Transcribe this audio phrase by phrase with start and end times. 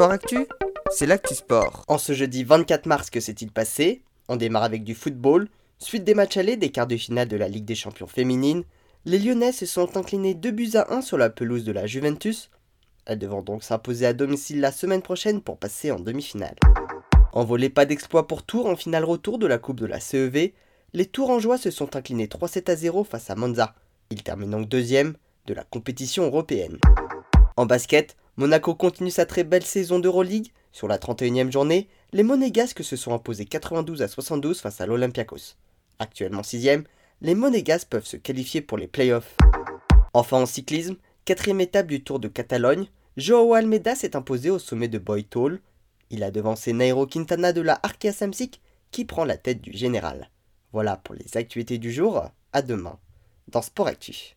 [0.00, 0.46] Sport Actu,
[0.90, 1.84] c'est l'actu sport.
[1.86, 5.46] En ce jeudi 24 mars, que s'est-il passé On démarre avec du football.
[5.78, 8.64] Suite des matchs allés des quarts de finale de la Ligue des Champions féminines,
[9.04, 12.50] les Lyonnais se sont inclinés 2 buts à 1 sur la pelouse de la Juventus.
[13.04, 16.56] Elles devront donc s'imposer à domicile la semaine prochaine pour passer en demi-finale.
[17.34, 20.54] En volet pas d'exploit pour Tours en finale retour de la Coupe de la CEV,
[20.94, 23.74] les Tourangeois se sont inclinés 3-7 à 0 face à Monza.
[24.08, 25.12] Ils terminent donc deuxième
[25.44, 26.78] de la compétition européenne.
[27.58, 30.50] En basket, Monaco continue sa très belle saison d'Euroleague.
[30.72, 35.56] Sur la 31e journée, les Monégasques se sont imposés 92 à 72 face à l'Olympiakos.
[35.98, 36.66] Actuellement 6
[37.20, 39.36] les Monégasques peuvent se qualifier pour les playoffs.
[40.14, 42.86] Enfin en cyclisme, quatrième étape du Tour de Catalogne,
[43.18, 45.60] Joao Almeida s'est imposé au sommet de Boytol.
[46.08, 50.30] Il a devancé Nairo Quintana de la Arkea Samsic qui prend la tête du général.
[50.72, 52.98] Voilà pour les actualités du jour, à demain
[53.48, 54.34] dans Sport Actif.